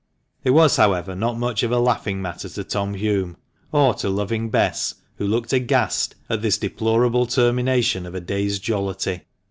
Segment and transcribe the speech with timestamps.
[0.43, 3.35] It was, however, not much of a laughing matter to Tom Hulme,
[3.71, 8.15] or to loving Bess, who looked aghast at this deplorable termination 316 THE MANCHESTER MAN.
[8.15, 9.25] of a day's jollity.